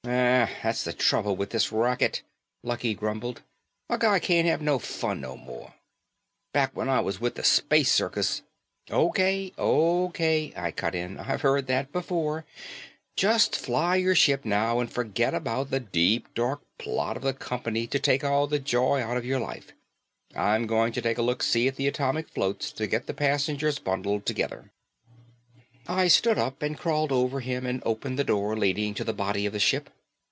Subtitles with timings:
[0.03, 2.23] "Aw, that's the trouble with this racket,"
[2.63, 3.43] Lucky grumbled,
[3.87, 5.75] "a guy can't have no fun no more.
[6.55, 8.41] Back when I was with the Space circus"
[8.91, 12.45] "Okay, okay," I cut in, "I've heard that before.
[13.15, 17.85] Just fly your ship, now, and forget about the deep dark plot of the company
[17.87, 19.71] to take all the joy out of your life.
[20.35, 23.77] I'm going to take a look see at the atomic floats and get the passengers
[23.77, 24.71] bundled together."
[25.87, 29.45] I stood up and crawled over him and opened the door leading to the body
[29.47, 29.89] of the ship.